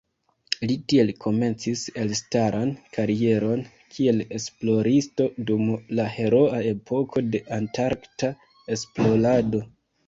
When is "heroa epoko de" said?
6.17-7.47